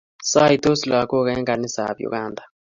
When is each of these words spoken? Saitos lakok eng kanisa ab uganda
Saitos 0.31 0.79
lakok 0.89 1.25
eng 1.33 1.47
kanisa 1.49 1.81
ab 1.91 1.97
uganda 2.07 2.43